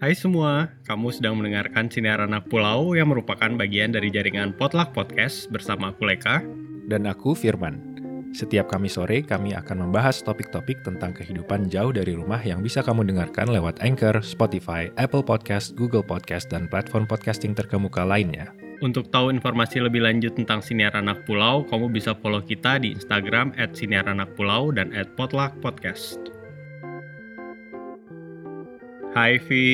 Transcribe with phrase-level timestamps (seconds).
[0.00, 5.52] Hai semua, kamu sedang mendengarkan Sinar Anak Pulau yang merupakan bagian dari jaringan Potluck Podcast
[5.52, 6.40] bersama aku Leka.
[6.88, 7.90] Dan aku Firman.
[8.32, 13.12] Setiap kami sore, kami akan membahas topik-topik tentang kehidupan jauh dari rumah yang bisa kamu
[13.12, 18.56] dengarkan lewat Anchor, Spotify, Apple Podcast, Google Podcast, dan platform podcasting terkemuka lainnya.
[18.80, 23.52] Untuk tahu informasi lebih lanjut tentang Sinar Anak Pulau, kamu bisa follow kita di Instagram
[23.60, 26.39] at Sinar Anak Pulau dan at Potluck Podcast.
[29.10, 29.66] Hai Vi,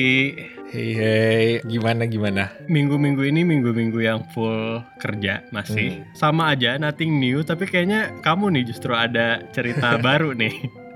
[0.73, 2.49] Hey hey, gimana gimana?
[2.65, 6.01] minggu-minggu ini minggu-minggu yang full kerja masih.
[6.17, 10.86] Sama aja, nothing new, tapi kayaknya kamu nih justru ada cerita baru nih.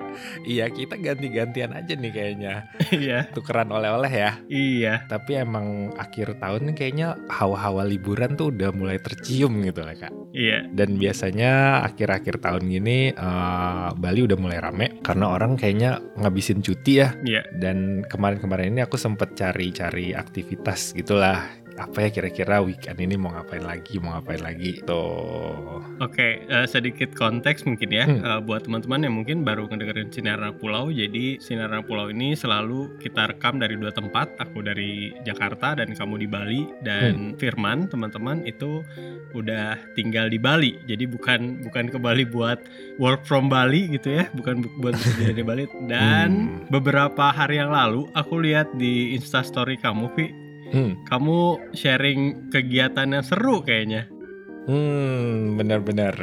[0.43, 2.53] Iya, kita ganti-gantian aja nih kayaknya.
[2.91, 4.31] Iya, Tukeran oleh-oleh ya.
[4.51, 5.07] iya.
[5.07, 10.11] Tapi emang akhir tahun nih kayaknya hawa-hawa liburan tuh udah mulai tercium gitu lah kak.
[10.31, 16.59] Iya, Dan biasanya akhir-akhir tahun gini eh, Bali udah mulai rame karena orang kayaknya ngabisin
[16.61, 17.15] cuti ya.
[17.23, 17.41] iya.
[17.55, 21.47] Dan kemarin-kemarin ini aku sempet cari-cari aktivitas gitulah.
[21.71, 25.79] Apa ya kira-kira weekend ini mau ngapain lagi, mau ngapain lagi tuh.
[25.97, 28.19] Oke, eh, sedikit konteks mungkin ya Hmm.
[28.19, 30.89] eh, buat teman-teman yang mungkin baru ngedengerin Sinar Pulau.
[30.89, 34.35] Jadi Sinar Pulau ini selalu kita rekam dari dua tempat.
[34.37, 36.75] Aku dari Jakarta dan kamu di Bali Hmm.
[36.83, 38.83] dan Firman teman-teman itu
[39.31, 40.75] udah tinggal di Bali.
[40.83, 42.59] Jadi bukan bukan ke Bali buat
[42.97, 45.65] work from Bali gitu ya, bukan bu- buat bekerja di Bali.
[45.87, 46.67] Dan Hmm.
[46.67, 50.25] beberapa hari yang lalu aku lihat di Insta Story kamu, Vi,
[50.71, 54.07] Hmm, kamu sharing kegiatan yang seru kayaknya.
[54.69, 56.15] hmm benar-benar.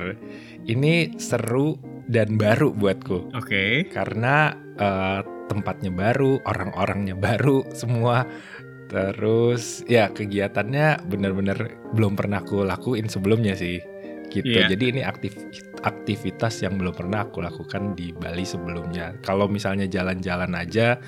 [0.65, 1.77] Ini seru
[2.09, 3.37] dan baru buatku.
[3.37, 3.85] Oke.
[3.93, 8.25] karena eh, tempatnya baru, orang-orangnya baru semua.
[8.89, 13.81] Terus ya kegiatannya benar-benar belum pernah aku lakuin sebelumnya sih.
[14.29, 14.49] Gitu.
[14.49, 14.73] Iya.
[14.73, 15.37] Jadi ini aktif
[15.85, 19.17] aktivitas yang belum pernah aku lakukan di Bali sebelumnya.
[19.25, 21.01] Kalau misalnya jalan-jalan aja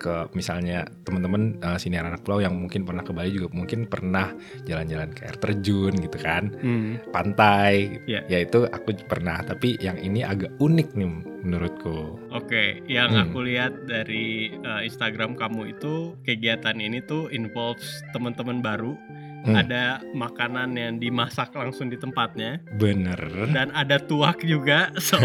[0.00, 4.32] ke misalnya teman-teman eh, sini anak pulau yang mungkin pernah ke Bali juga mungkin pernah
[4.64, 6.96] jalan-jalan ke air terjun gitu kan Hmm.
[7.12, 8.24] pantai Iya.
[8.26, 11.08] ya itu aku pernah tapi yang ini agak unik nih
[11.44, 13.28] menurutku Oke, yang Hmm.
[13.28, 18.94] aku lihat dari uh, Instagram kamu itu kegiatan ini tuh involves teman-teman baru.
[19.40, 19.56] Hmm.
[19.56, 23.16] Ada makanan yang dimasak langsung di tempatnya bener
[23.50, 24.92] dan ada tuak juga.
[25.00, 25.16] So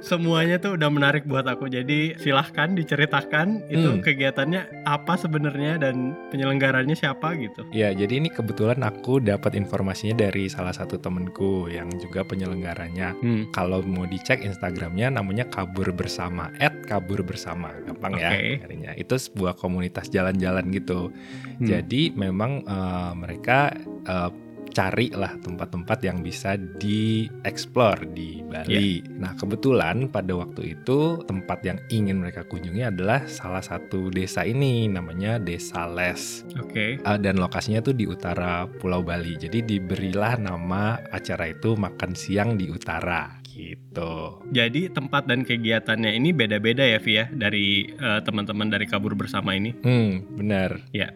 [0.00, 1.66] semuanya tuh udah menarik buat aku.
[1.66, 4.00] Jadi silahkan diceritakan itu Hmm.
[4.00, 7.64] kegiatannya apa sebenarnya dan penyelenggaranya siapa gitu.
[7.70, 13.48] ya jadi ini kebetulan aku dapat informasinya dari salah satu temenku yang juga penyelenggaranya Hmm.
[13.50, 18.42] kalau mau dicek Instagramnya namanya kabur bersama at kabur bersama gampang ya Oke.
[18.60, 21.10] carinya itu sebuah komunitas jalan-jalan gitu
[21.56, 21.68] Hmm.
[21.68, 24.30] Jadi memang eh, mereka eh,
[24.70, 29.02] cari lah tempat-tempat yang bisa dieksplor di Bali.
[29.18, 34.86] Nah kebetulan pada waktu itu tempat yang ingin mereka kunjungi adalah salah satu desa ini
[34.86, 37.02] namanya Desa Les Oke.
[37.02, 39.36] Eh, dan lokasinya tuh di utara Pulau Bali.
[39.36, 44.40] Jadi diberilah nama acara itu makan siang di utara gitu.
[44.54, 49.58] Jadi tempat dan kegiatannya ini beda-beda ya Vi ya dari uh, teman-teman dari kabur bersama
[49.58, 49.74] ini.
[49.82, 50.78] Hmm benar.
[50.94, 51.10] Ya.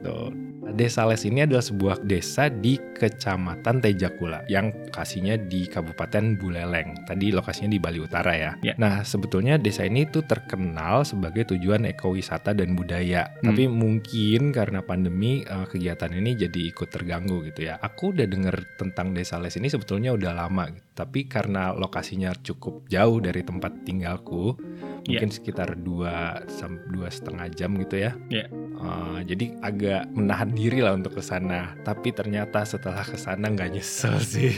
[0.00, 0.53] Tuh.
[0.72, 7.04] Desa Les ini adalah sebuah desa di Kecamatan Tejakula yang lokasinya di Kabupaten Buleleng.
[7.04, 8.52] Tadi lokasinya di Bali Utara ya.
[8.64, 8.72] Ya.
[8.80, 13.28] Nah, sebetulnya desa ini tuh terkenal sebagai tujuan ekowisata dan budaya.
[13.42, 13.52] Hmm.
[13.52, 17.76] Tapi mungkin karena pandemi eh, kegiatan ini jadi ikut terganggu gitu ya.
[17.82, 20.86] Aku udah denger tentang Desa Les ini sebetulnya udah lama gitu.
[20.94, 24.54] Tapi karena lokasinya cukup jauh dari tempat tinggalku,
[25.04, 25.20] Ya.
[25.20, 26.40] mungkin sekitar dua
[26.88, 28.16] dua setengah jam gitu ya.
[28.32, 28.46] Ya.
[28.78, 31.74] Uh, jadi agak menahan diri lah untuk ke sana.
[31.82, 34.54] Tapi ternyata setelah ke sana nggak nyesel sih.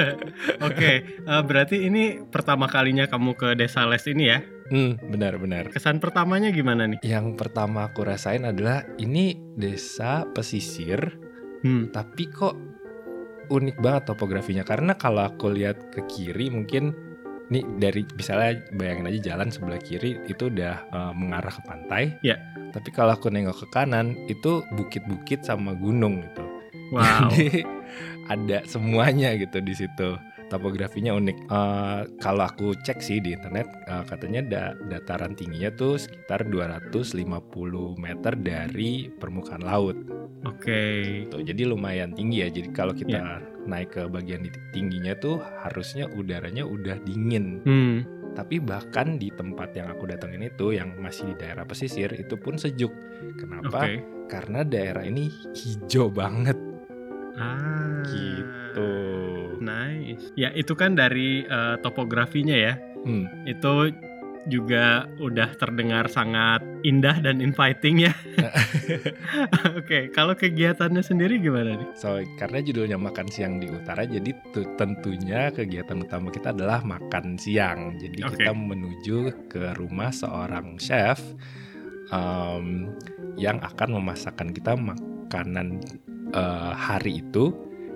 [0.66, 4.40] Oke, eh, berarti ini pertama kalinya kamu ke Desa Les ini ya?
[4.66, 5.70] Hmm, benar-benar.
[5.70, 6.98] Kesan pertamanya gimana nih?
[7.06, 11.22] Yang pertama aku rasain adalah ini desa pesisir,
[11.66, 12.54] Hmm, tapi kok
[13.50, 14.62] unik banget topografinya.
[14.62, 16.94] Karena kalau aku lihat ke kiri mungkin
[17.46, 22.02] nih dari misalnya bayangin aja jalan sebelah kiri itu udah uh, mengarah ke pantai.
[22.26, 22.38] Ya.
[22.74, 26.44] Tapi kalau aku nengok ke kanan itu bukit-bukit sama gunung gitu.
[26.92, 27.30] wow.
[27.30, 27.64] Jadi
[28.32, 30.18] ada semuanya gitu di situ.
[30.46, 31.38] Topografinya unik.
[31.50, 37.26] Eh, kalau aku cek sih di internet eh, katanya da- dataran tingginya tuh sekitar 250
[37.98, 39.98] meter dari permukaan laut.
[40.46, 41.26] Oke.
[41.26, 42.48] Tuh, jadi lumayan tinggi ya.
[42.52, 47.60] Jadi kalau kita naik ke bagian di- tingginya tuh harusnya udaranya udah dingin.
[47.62, 47.96] Hmm.
[48.32, 52.54] Tapi bahkan di tempat yang aku datengin itu yang masih di daerah pesisir itu pun
[52.54, 52.92] sejuk.
[53.36, 53.82] Kenapa?
[53.82, 54.04] Oke.
[54.26, 56.56] Karena daerah ini hijau banget
[57.34, 58.00] Ah.
[58.04, 58.90] gitu.
[59.58, 60.32] Nice.
[60.36, 62.74] Ya itu kan dari eh, topografinya ya.
[63.04, 63.28] Hmm.
[63.44, 63.92] Itu
[64.46, 68.14] juga udah terdengar sangat indah dan inviting ya.
[69.78, 71.88] Oke, kalau kegiatannya sendiri gimana nih?
[71.98, 77.34] So, karena judulnya makan siang di utara, jadi tu- tentunya kegiatan utama kita adalah makan
[77.36, 77.98] siang.
[77.98, 78.38] Jadi Oke.
[78.46, 81.18] kita menuju ke rumah seorang chef
[82.14, 82.94] um,
[83.34, 85.82] yang akan memasakkan kita makanan
[86.32, 87.52] uh, hari itu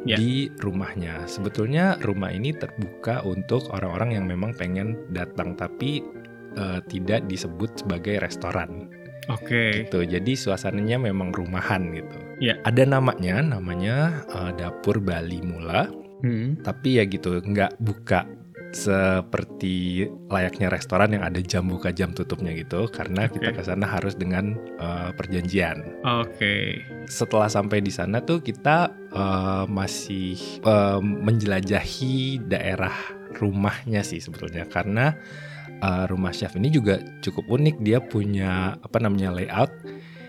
[0.08, 0.16] Ya.
[0.16, 1.28] di rumahnya.
[1.28, 6.00] Sebetulnya rumah ini terbuka untuk orang-orang yang memang pengen datang, tapi
[6.56, 8.90] uh, tidak disebut sebagai restoran
[9.30, 9.86] Oke.
[9.86, 10.02] gitu.
[10.02, 12.18] Jadi suasananya memang rumahan gitu.
[12.40, 12.58] Iya.
[12.66, 15.86] Ada namanya, namanya uh, dapur Bali Mula.
[16.20, 16.58] Hmm.
[16.60, 18.26] Tapi ya gitu, nggak buka
[18.70, 22.86] seperti layaknya restoran yang ada jam buka jam tutupnya gitu.
[22.90, 23.58] Karena kita Oke.
[23.60, 26.02] ke sana harus dengan uh, perjanjian.
[26.06, 26.80] Oke.
[27.10, 32.94] Setelah sampai di sana tuh kita uh, masih uh, menjelajahi daerah
[33.30, 35.14] rumahnya sih sebetulnya karena
[35.80, 39.72] uh, rumah chef ini juga cukup unik dia punya apa namanya layout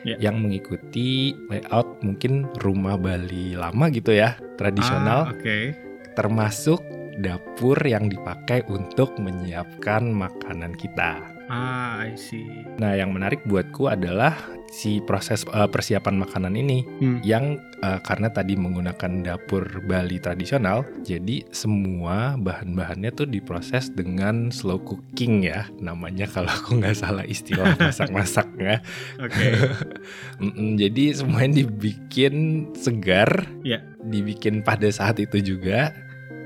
[0.02, 0.18] Ya.
[0.18, 5.78] yang mengikuti layout mungkin rumah Bali lama gitu ya Ah, tradisional Oke.
[6.18, 6.82] termasuk
[7.22, 11.22] dapur yang dipakai untuk menyiapkan makanan kita.
[11.52, 12.48] Ah, I see.
[12.80, 14.40] Nah, yang menarik buatku adalah
[14.72, 17.20] si proses uh, persiapan makanan ini Hmm.
[17.22, 24.80] yang uh, karena tadi menggunakan dapur Bali tradisional, jadi semua bahan-bahannya tuh diproses dengan slow
[24.80, 28.80] cooking ya, namanya kalau aku nggak salah istilah masak-masaknya.
[29.20, 29.48] Oke.
[30.42, 32.36] Mm-mm, jadi semuanya dibikin
[32.74, 33.84] segar, Ya.
[34.02, 35.92] dibikin pada saat itu juga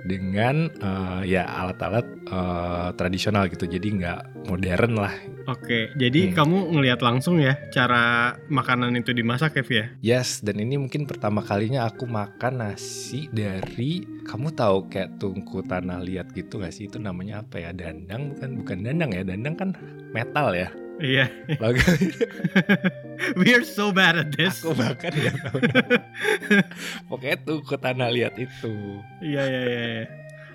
[0.06, 5.13] dengan uh, ya alat-alat uh, tradisional gitu, jadi nggak modern lah
[5.46, 5.94] Oke.
[5.94, 6.34] Jadi Hmm.
[6.34, 9.86] kamu ngelihat langsung ya cara makanan itu dimasak Kev ya?
[10.02, 16.02] Yes, dan ini mungkin pertama kalinya aku makan nasi dari kamu tahu kayak tungku tanah
[16.02, 16.90] liat gitu gak sih?
[16.90, 17.69] Itu namanya apa ya?
[17.78, 19.22] Dandang bukan bukan dandang ya?
[19.22, 19.69] Dandang kan
[20.10, 20.69] metal ya.
[20.95, 21.27] Iya.
[21.59, 21.80] Lagu
[23.39, 24.63] We are so bad at this.
[24.63, 25.33] aku bahkan ya.
[27.12, 29.00] Pokoknya tungku tanah liat itu.
[29.19, 29.83] Iya iya iya.
[30.01, 30.06] iya.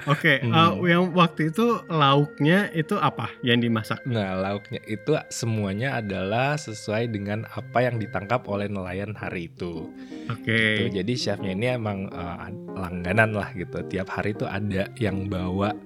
[0.09, 0.57] Oke, Hmm.
[0.57, 4.01] uh, yang waktu itu lauknya itu apa yang dimasak?
[4.09, 9.93] Nah, lauknya itu semuanya adalah sesuai dengan apa yang ditangkap oleh nelayan hari itu.
[10.33, 10.89] Oke.
[10.89, 11.05] Gitu.
[11.05, 13.85] Jadi chefnya ini emang uh, langganan lah gitu.
[13.93, 15.77] Tiap hari tuh ada yang bawa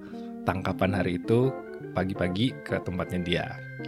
[0.47, 1.51] tangkapan hari itu
[1.95, 3.45] pagi-pagi ke tempatnya dia.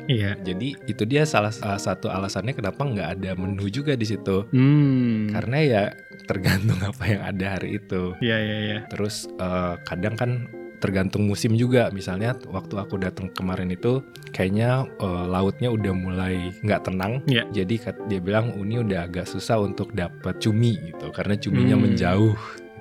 [0.08, 0.40] Iya.
[0.40, 4.48] Jadi itu dia salah satu alasannya kenapa nggak ada menu juga di situ.
[4.56, 5.28] Hmm.
[5.28, 5.84] Karena ya
[6.26, 8.16] tergantung apa yang ada hari itu.
[8.24, 8.78] Iya iya iya.
[8.88, 10.32] Terus uh, kadang kan
[10.80, 11.90] tergantung musim juga.
[11.92, 14.00] Misalnya waktu aku datang kemarin itu
[14.32, 17.20] kayaknya uh, lautnya udah mulai nggak tenang.
[17.28, 17.44] Iya.
[17.52, 17.76] Jadi
[18.08, 21.84] dia bilang ini udah agak susah untuk dapat cumi gitu karena cuminya Hmm.
[21.84, 22.38] menjauh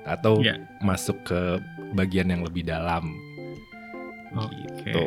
[0.07, 0.63] atau Iya.
[0.79, 1.59] masuk ke
[1.91, 3.11] bagian yang lebih dalam.
[4.37, 4.85] Oke.
[4.87, 5.03] Gitu.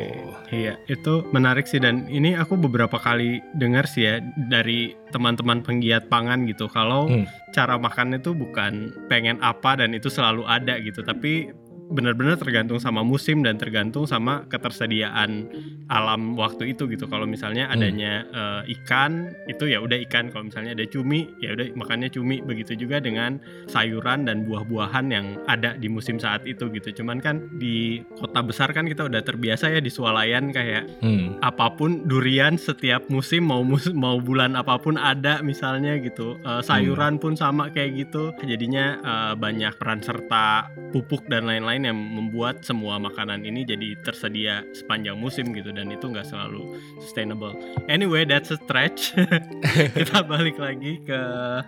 [0.51, 4.19] Iya, itu menarik sih dan ini aku beberapa kali dengar sih ya
[4.51, 7.23] dari teman-teman penggiat pangan gitu kalau Hmm.
[7.55, 11.51] cara makan itu bukan pengen apa dan itu selalu ada gitu, tapi
[11.91, 15.47] benar-benar tergantung sama musim dan tergantung sama ketersediaan
[15.87, 17.05] alam waktu itu gitu.
[17.05, 17.75] Kalau misalnya Hmm.
[17.75, 19.11] adanya eh, ikan
[19.45, 22.39] itu ya udah ikan, kalau misalnya ada cumi ya udah makannya cumi.
[22.41, 26.91] Begitu juga dengan sayuran dan buah-buahan yang ada di musim saat itu gitu.
[26.97, 31.37] Cuman kan di kota besar kan kita udah terbiasa ya di swalayan kayak Hmm.
[31.41, 36.61] apa pun durian setiap musim mau mus mau bulan apa pun ada misalnya gitu Eh,
[36.63, 42.61] sayuran pun sama kayak gitu jadinya eh, banyak peran serta pupuk dan lain-lain yang membuat
[42.61, 47.53] semua makanan ini jadi tersedia sepanjang musim gitu dan itu nggak selalu sustainable
[47.87, 49.13] anyway that's a stretch
[49.97, 51.19] kita balik lagi ke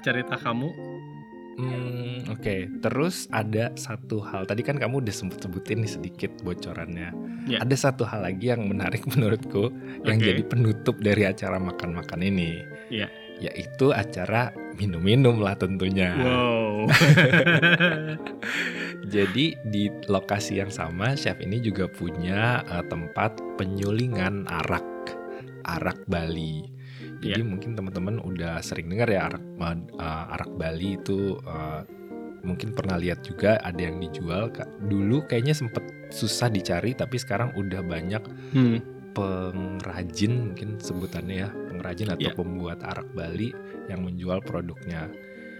[0.01, 0.71] cerita kamu
[1.53, 4.49] Hmm, Oke, terus ada satu hal.
[4.49, 7.13] Tadi kan kamu udah sempet sebutin nih sedikit bocorannya.
[7.45, 7.61] Ya.
[7.61, 9.69] Ada satu hal lagi yang menarik menurutku
[10.01, 10.33] yang Oke.
[10.33, 12.57] jadi penutup dari acara makan-makan ini.
[12.89, 13.05] Iya.
[13.37, 14.49] Yaitu acara
[14.81, 16.17] minum-minum lah tentunya.
[16.17, 16.89] wow
[19.03, 24.85] Jadi di lokasi yang sama, chef ini juga punya eh, tempat penyulingan arak,
[25.67, 26.63] arak Bali.
[27.23, 27.47] Jadi Iya.
[27.47, 29.43] mungkin teman-teman udah sering dengar ya arak
[29.99, 31.81] eh, arak Bali itu eh,
[32.43, 34.51] mungkin pernah lihat juga ada yang dijual.
[34.83, 38.79] Dulu kayaknya sempet susah dicari, tapi sekarang udah banyak Hmm,
[39.13, 42.35] pengrajin mungkin sebutannya ya pengrajin atau Iya.
[42.35, 43.53] pembuat arak Bali
[43.87, 45.07] yang menjual produknya.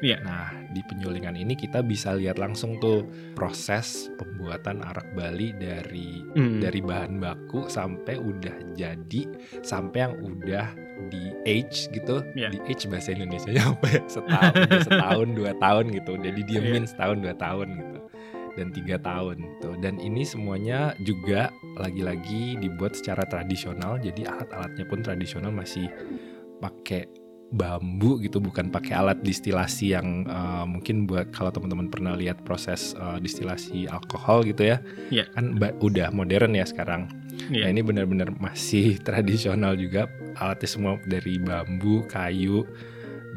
[0.04, 0.20] Iya.
[0.20, 6.60] Nah di penyulingan ini kita bisa lihat langsung tuh proses pembuatan arak Bali dari hmm.
[6.60, 9.24] dari bahan baku sampai udah jadi
[9.64, 10.68] sampai yang udah
[11.08, 12.20] di age gitu.
[12.36, 12.52] Iya.
[12.52, 14.02] di age bahasa Indonesia apa ya?
[14.12, 14.54] Setahun
[14.92, 16.20] setahun dua tahun gitu.
[16.20, 18.00] Udah didiemin setahun dua tahun gitu.
[18.54, 23.98] Dan tiga tahun tuh dan ini semuanya juga lagi-lagi dibuat secara tradisional.
[24.04, 25.90] Jadi alat-alatnya pun tradisional masih
[26.62, 27.23] pakai
[27.54, 32.98] bambu gitu bukan pakai alat distilasi yang uh, mungkin buat kalau teman-teman pernah lihat proses
[32.98, 34.82] uh, distilasi alkohol gitu ya.
[35.14, 35.30] Yeah.
[35.38, 37.14] kan udah modern ya sekarang.
[37.54, 37.70] Yeah.
[37.70, 40.10] nah ini benar-benar masih tradisional juga.
[40.42, 42.66] Alatnya semua dari bambu kayu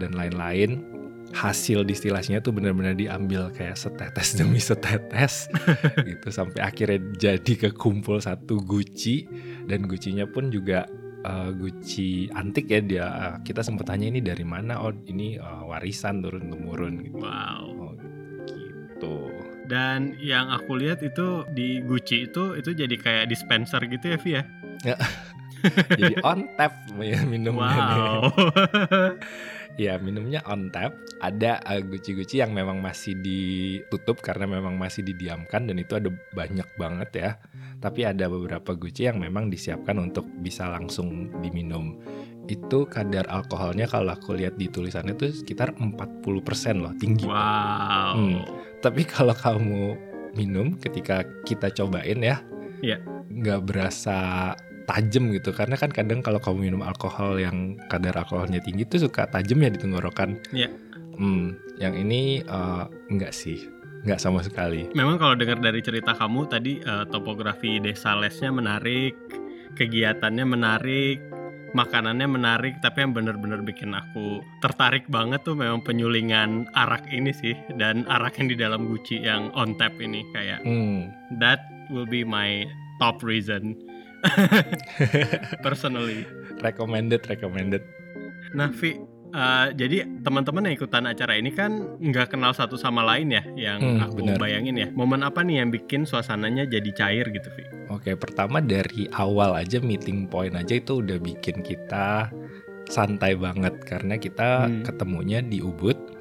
[0.01, 0.97] dan lain-lain.
[1.37, 5.53] Hasil distilasinya tuh benar-benar diambil kayak setetes demi setetes
[6.09, 9.29] gitu sampai akhirnya jadi kekumpul satu guci
[9.69, 10.89] dan gucinya pun juga
[11.27, 15.67] uh, Gucci antik ya dia uh, kita sempat tanya ini dari mana oh ini uh,
[15.67, 17.19] warisan turun temurun gitu.
[17.19, 17.67] Wow.
[17.91, 17.95] Oh,
[18.47, 19.17] gitu.
[19.67, 24.31] Dan yang aku lihat itu di Gucci itu itu jadi kayak dispenser gitu ya Vi
[24.39, 24.43] ya,
[24.87, 24.97] ya.
[25.99, 28.21] jadi on tap ya minumnya wow.
[29.77, 30.97] Ya minumnya on tap.
[31.21, 36.65] Ada uh, guci-guci yang memang masih ditutup karena memang masih didiamkan dan itu ada banyak
[36.81, 37.31] banget ya.
[37.77, 42.01] Tapi ada beberapa guci yang memang disiapkan untuk bisa langsung diminum.
[42.49, 46.25] Itu kadar alkoholnya kalau aku lihat di tulisannya itu sekitar 40%
[46.81, 47.29] loh tinggi.
[47.29, 48.17] Wow.
[48.17, 48.41] Hmm.
[48.81, 49.99] tapi kalau kamu
[50.37, 52.39] minum ketika kita cobain ya
[52.85, 53.01] yeah.
[53.33, 54.53] nggak berasa
[54.87, 59.27] tajam gitu karena kan kadang kalau kamu minum alkohol yang kadar alkoholnya tinggi itu suka
[59.29, 60.39] tajam ya di tenggorokan.
[60.55, 60.71] Iya.
[61.17, 63.67] Hmm, yang ini uh, enggak sih,
[64.07, 64.87] enggak sama sekali.
[64.95, 69.17] Memang kalau dengar dari cerita kamu tadi uh, topografi desa lesnya menarik,
[69.81, 71.19] kegiatannya menarik,
[71.73, 77.57] makanannya menarik, tapi yang benar-benar bikin aku tertarik banget tuh memang penyulingan arak ini sih
[77.81, 81.09] dan arak yang di dalam guci yang on tap ini kayak hmm.
[81.41, 82.69] that will be my
[83.01, 83.73] top reason
[85.65, 86.25] personally.
[86.61, 87.83] Recommended recommended.
[88.57, 88.97] Nah Vi
[89.35, 93.81] uh, jadi teman-teman yang ikutan acara ini kan nggak kenal satu sama lain ya yang
[93.83, 94.39] hmm, aku bener.
[94.41, 94.89] bayangin ya.
[94.95, 99.79] Momen apa nih yang bikin suasananya jadi cair gitu Vi oke pertama dari awal aja
[99.79, 102.31] meeting point aja itu udah bikin kita
[102.89, 103.83] santai banget.
[103.83, 104.83] Karena kita hmm.
[104.87, 106.16] ketemunya di Ubud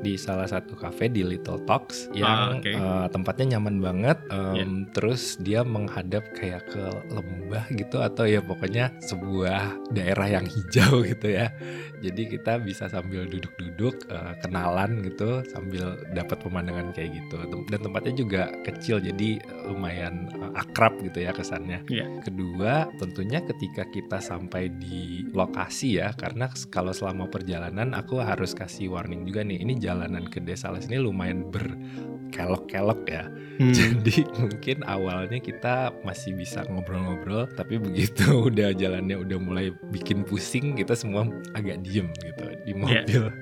[0.00, 2.74] di salah satu cafe di Little Talks yang ah, okay.
[2.76, 4.18] uh, tempatnya nyaman banget.
[4.32, 4.68] Um, yeah.
[4.92, 11.32] Terus dia menghadap kayak ke lembah gitu atau ya pokoknya sebuah daerah yang hijau gitu
[11.32, 11.52] ya.
[12.00, 17.42] Jadi kita bisa sambil duduk-duduk uh, kenalan gitu sambil dapat pemandangan kayak gitu.
[17.68, 21.82] Dan tempatnya juga kecil jadi lumayan uh, akrab gitu ya kesannya.
[21.88, 22.08] Yeah.
[22.22, 28.92] Kedua tentunya ketika kita sampai di lokasi ya karena kalau selama perjalanan aku harus kasih
[28.92, 33.30] warning juga nih ini jalanan ke desa les ini lumayan berkelok-kelok ya.
[33.56, 33.70] Hmm.
[33.70, 40.74] Jadi mungkin awalnya kita masih bisa ngobrol-ngobrol, tapi begitu udah jalannya udah mulai bikin pusing,
[40.74, 42.80] kita semua agak diem gitu di iya.
[42.82, 43.24] mobil.
[43.30, 43.34] Yeah.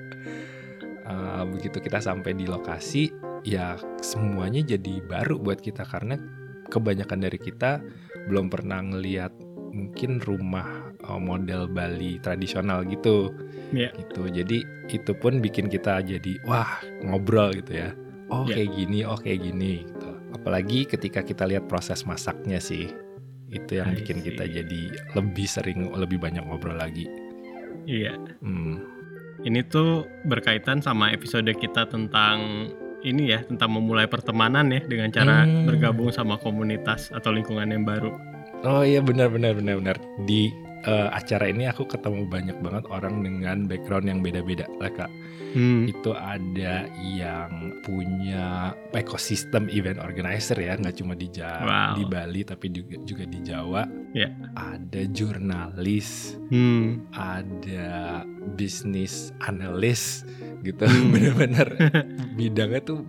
[1.05, 3.13] Uh, begitu kita sampai di lokasi,
[3.45, 6.17] ya semuanya jadi baru buat kita karena
[6.69, 7.77] kebanyakan dari kita
[8.25, 9.29] belum pernah ngeliat
[9.69, 13.33] mungkin rumah uh, model Bali tradisional gitu
[13.71, 13.91] yeah.
[13.95, 17.89] gitu jadi itu pun bikin kita jadi wah ngobrol gitu ya
[18.29, 18.61] oh yeah.
[18.61, 22.91] kayak gini oh kayak gini gitu apalagi ketika kita lihat proses masaknya sih
[23.53, 24.25] itu yang I bikin see.
[24.33, 24.81] kita jadi
[25.15, 27.07] lebih sering lebih banyak ngobrol lagi
[27.85, 28.81] iya hmm.
[29.45, 32.69] ini tuh berkaitan sama episode kita tentang
[33.05, 35.69] ini ya tentang memulai pertemanan ya dengan cara hmm.
[35.69, 38.17] bergabung sama komunitas atau lingkungan yang baru
[38.65, 40.49] Oh iya benar benar benar benar di
[40.85, 45.11] uh, acara ini aku ketemu banyak banget orang dengan background yang beda-beda lah kak.
[45.55, 45.87] Hmm.
[45.87, 51.93] Itu ada yang punya ekosistem event organizer ya, nggak cuma di Jawa, wow.
[51.95, 53.87] di Bali tapi juga juga di Jawa.
[54.15, 54.31] Yeah.
[54.55, 57.11] Ada jurnalis, hmm.
[57.15, 58.23] ada
[58.55, 60.27] bisnis analis
[60.61, 60.83] gitu.
[60.83, 61.09] Hmm.
[61.13, 61.67] Bener-bener
[62.39, 62.99] bidangnya tuh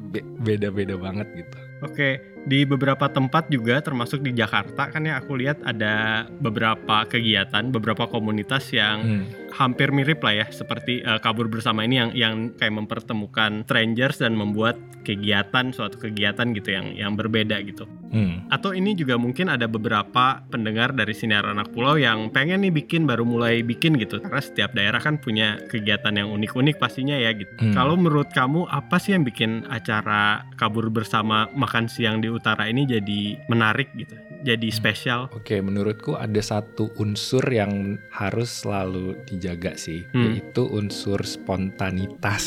[0.42, 1.58] beda-beda banget gitu.
[1.82, 7.74] Oke, di beberapa tempat juga termasuk di Jakarta kan ya aku lihat ada beberapa kegiatan,
[7.74, 9.50] beberapa komunitas yang hmm.
[9.50, 14.38] hampir mirip lah ya seperti uh, kabur bersama ini yang yang kayak mempertemukan strangers dan
[14.38, 17.86] membuat kegiatan suatu kegiatan gitu yang yang berbeda gitu.
[18.14, 18.46] Hmm.
[18.46, 23.06] Atau ini juga mungkin ada beberapa pendengar dari sinar anak pulau yang pengen nih bikin
[23.10, 27.50] baru mulai bikin gitu karena setiap daerah kan punya kegiatan yang unik-unik pastinya ya gitu.
[27.58, 27.74] Hmm.
[27.74, 32.84] Kalau menurut kamu apa sih yang bikin acara kabur bersama makan siang di utara ini
[32.84, 34.14] jadi menarik gitu,
[34.44, 34.76] jadi hmm.
[34.76, 35.20] spesial.
[35.32, 40.24] Oke, menurutku ada satu unsur yang harus selalu dijaga sih, hmm.
[40.28, 42.44] yaitu unsur spontanitas.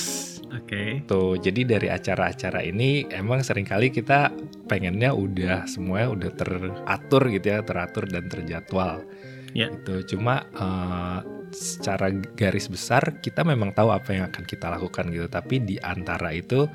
[0.50, 0.66] Oke.
[0.66, 0.90] Okay.
[1.06, 4.34] Tuh, jadi dari acara-acara ini emang sering kali kita
[4.66, 9.06] pengennya udah semuanya udah teratur gitu ya, teratur dan terjadwal.
[9.54, 9.74] Yeah.
[9.78, 11.22] Itu cuma uh,
[11.54, 16.34] secara garis besar kita memang tahu apa yang akan kita lakukan gitu, tapi di antara
[16.34, 16.66] itu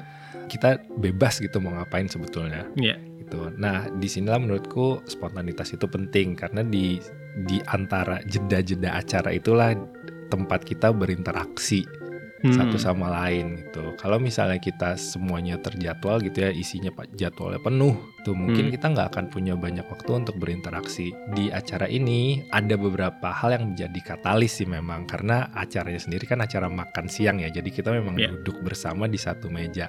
[0.46, 2.68] kita bebas gitu mau ngapain sebetulnya.
[2.76, 2.96] Iya.
[3.20, 3.52] Gitu.
[3.56, 7.00] Nah, di sinilah menurutku spontanitas itu penting karena di
[7.34, 9.74] di antara jeda-jeda acara itulah
[10.30, 11.82] tempat kita berinteraksi
[12.44, 12.52] Hmm.
[12.52, 13.96] satu sama lain gitu.
[13.96, 18.72] Kalau misalnya kita semuanya terjadwal gitu ya, isinya pak jadwalnya penuh, tuh mungkin Hmm.
[18.76, 21.16] kita nggak akan punya banyak waktu untuk berinteraksi.
[21.32, 26.44] Di acara ini ada beberapa hal yang menjadi katalis sih memang karena acaranya sendiri kan
[26.44, 28.36] acara makan siang ya, jadi kita memang Iya.
[28.36, 29.88] duduk bersama di satu meja.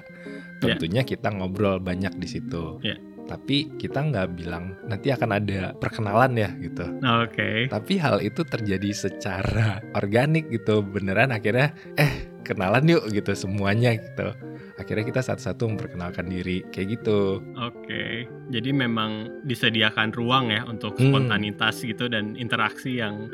[0.60, 2.80] Tentunya kita ngobrol banyak di situ.
[2.80, 2.96] Iya.
[3.26, 6.86] Tapi kita nggak bilang nanti akan ada perkenalan ya gitu.
[7.26, 7.66] Oke.
[7.66, 14.30] Tapi hal itu terjadi secara organik gitu, beneran akhirnya eh kenalan yuk gitu semuanya gitu.
[14.78, 17.42] Akhirnya kita satu-satu memperkenalkan diri kayak gitu.
[17.58, 18.30] Oke.
[18.54, 21.10] Jadi memang disediakan ruang ya untuk Hmm.
[21.10, 23.26] spontanitas gitu dan interaksi yang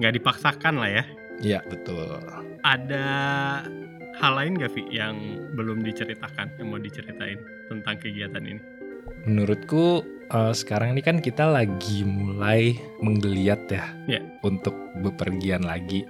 [0.00, 1.04] nggak dipaksakan lah ya.
[1.44, 2.16] Iya betul.
[2.64, 3.06] Ada
[4.18, 5.16] hal lain gak Vi yang
[5.54, 8.60] belum diceritakan yang mau diceritain tentang kegiatan ini?
[9.26, 14.20] Menurutku eh, sekarang ini kan kita lagi mulai menggeliat ya Iya.
[14.44, 16.04] untuk bepergian lagi.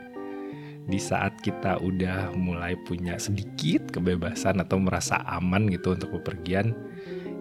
[0.85, 6.77] Di saat kita udah mulai punya sedikit kebebasan atau merasa aman gitu untuk bepergian,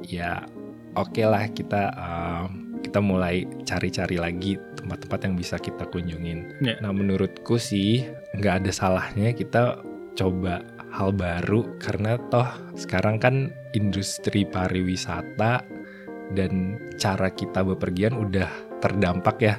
[0.08, 0.48] ya
[0.96, 2.46] oke lah kita eh,
[2.84, 6.56] kita mulai cari-cari lagi tempat-tempat yang bisa kita kunjungin.
[6.64, 6.80] Iya.
[6.80, 8.08] Nah menurutku sih
[8.40, 10.62] nggak ada salahnya kita coba
[10.94, 12.46] hal baru karena toh
[12.78, 15.66] sekarang kan industri pariwisata
[16.38, 19.56] dan cara kita bepergian udah terdampak ya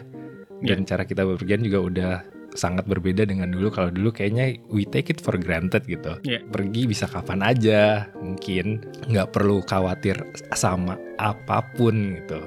[0.63, 2.15] dan cara kita bepergian juga udah
[2.55, 6.39] sangat berbeda dengan dulu kalau dulu kayaknya we take it for granted gitu Iya.
[6.47, 8.79] pergi bisa kapan aja mungkin
[9.11, 10.15] nggak perlu khawatir
[10.55, 12.39] sama apa pun gitu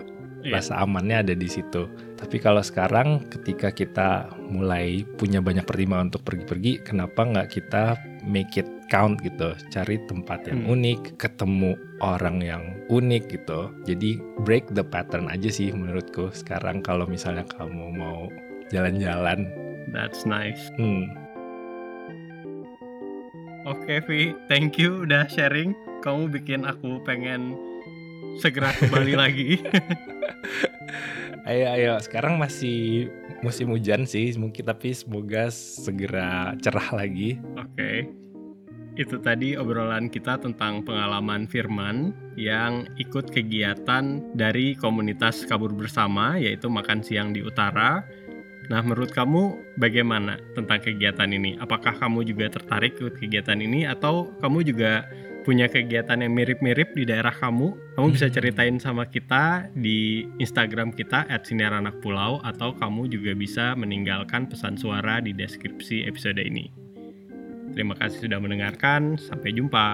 [0.48, 0.64] Iya.
[0.64, 1.92] rasa amannya ada di situ.
[2.18, 4.10] Tapi kalau sekarang ketika kita
[4.42, 7.94] mulai punya banyak pertimbangan untuk pergi-pergi, kenapa nggak kita
[8.26, 9.54] make it count gitu?
[9.70, 10.74] Cari tempat yang Hmm.
[10.74, 13.70] unik, ketemu orang yang unik gitu.
[13.86, 16.34] Jadi break the pattern aja sih menurutku.
[16.34, 18.28] Sekarang kalau misalnya kamu mau
[18.68, 19.46] jalan-jalan,
[19.88, 20.60] That's nice.
[20.76, 21.08] hmm,
[23.64, 25.72] Oke Vi, thank you udah sharing.
[26.00, 27.56] Kamu bikin aku pengen
[28.40, 29.60] segera kembali lagi.
[31.48, 31.94] ayo ayo.
[32.04, 33.08] Sekarang masih
[33.40, 37.40] musim hujan sih mungkin tapi semoga segera cerah lagi.
[37.56, 38.12] Oke.
[38.98, 46.68] Itu tadi obrolan kita tentang pengalaman Firman yang ikut kegiatan dari komunitas kabur bersama yaitu
[46.68, 48.02] makan siang di utara.
[48.68, 51.56] Nah, menurut kamu bagaimana tentang kegiatan ini?
[51.62, 55.08] Apakah kamu juga tertarik ikut kegiatan ini atau kamu juga
[55.48, 57.96] punya kegiatan yang mirip-mirip di daerah kamu?
[57.96, 58.36] Kamu bisa Hmm.
[58.36, 65.32] ceritain sama kita di Instagram kita @sinaranak_pulau atau kamu juga bisa meninggalkan pesan suara di
[65.32, 66.68] deskripsi episode ini.
[67.72, 69.16] Terima kasih sudah mendengarkan.
[69.16, 69.88] Sampai jumpa.